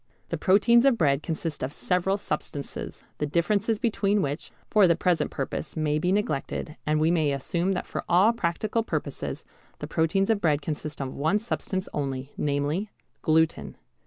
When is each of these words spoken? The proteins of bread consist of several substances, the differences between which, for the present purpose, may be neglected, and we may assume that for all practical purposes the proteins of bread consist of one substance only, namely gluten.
The 0.29 0.37
proteins 0.39 0.83
of 0.85 0.97
bread 0.97 1.21
consist 1.21 1.61
of 1.61 1.71
several 1.71 2.17
substances, 2.17 3.03
the 3.19 3.27
differences 3.27 3.77
between 3.77 4.23
which, 4.23 4.49
for 4.67 4.87
the 4.87 4.95
present 4.95 5.29
purpose, 5.29 5.77
may 5.77 5.99
be 5.99 6.11
neglected, 6.11 6.75
and 6.87 6.99
we 6.99 7.11
may 7.11 7.31
assume 7.31 7.73
that 7.73 7.85
for 7.85 8.03
all 8.09 8.33
practical 8.33 8.81
purposes 8.81 9.43
the 9.77 9.85
proteins 9.85 10.31
of 10.31 10.41
bread 10.41 10.59
consist 10.63 11.01
of 11.01 11.13
one 11.13 11.37
substance 11.37 11.87
only, 11.93 12.31
namely 12.35 12.89
gluten. 13.21 13.75